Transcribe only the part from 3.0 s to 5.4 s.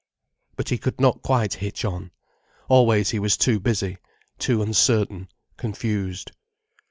he was too busy, too uncertain,